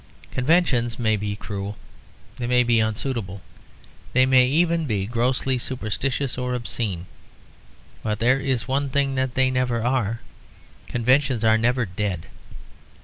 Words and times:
Conventions 0.31 0.97
may 0.97 1.15
be 1.15 1.35
cruel, 1.35 1.77
they 2.37 2.47
may 2.47 2.63
be 2.63 2.79
unsuitable, 2.79 3.39
they 4.13 4.25
may 4.25 4.47
even 4.47 4.87
be 4.87 5.05
grossly 5.05 5.59
superstitious 5.59 6.39
or 6.39 6.55
obscene; 6.55 7.05
but 8.01 8.17
there 8.17 8.39
is 8.39 8.67
one 8.67 8.89
thing 8.89 9.13
that 9.13 9.35
they 9.35 9.51
never 9.51 9.83
are. 9.83 10.21
Conventions 10.87 11.43
are 11.43 11.55
never 11.55 11.85
dead. 11.85 12.25